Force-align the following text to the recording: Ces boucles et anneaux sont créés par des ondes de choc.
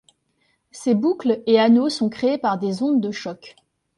Ces 0.71 0.95
boucles 0.95 1.43
et 1.45 1.59
anneaux 1.59 1.89
sont 1.89 2.09
créés 2.09 2.39
par 2.39 2.57
des 2.57 2.81
ondes 2.81 3.01
de 3.01 3.11
choc. 3.11 3.55